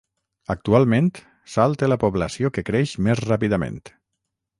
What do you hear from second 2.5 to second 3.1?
que creix